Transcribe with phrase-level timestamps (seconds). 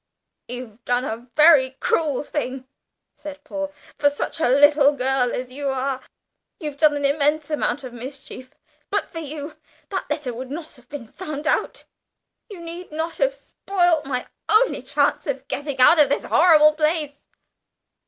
[0.47, 2.65] "You've done a very cruel thing,"
[3.15, 3.71] said Paul.
[3.99, 6.01] "For such a little girl as you are,
[6.59, 8.49] you've done an immense amount of mischief.
[8.89, 9.57] But for you,
[9.91, 11.83] that letter would not have been found out.
[12.49, 17.21] You need not have spoilt my only chance of getting out of this horrible place!"